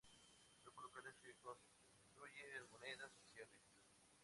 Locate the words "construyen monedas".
1.43-3.11